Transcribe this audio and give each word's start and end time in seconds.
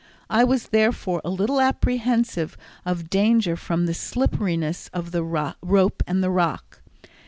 I 0.31 0.43
was, 0.43 0.69
therefore, 0.69 1.21
a 1.23 1.29
little 1.29 1.61
apprehensive 1.61 2.57
of 2.87 3.07
danger 3.11 3.55
from 3.55 3.85
the 3.85 3.93
slipperiness 3.93 4.89
of 4.95 5.11
the 5.11 5.21
rope 5.23 6.01
and 6.07 6.23
the 6.23 6.31
rock. 6.31 6.81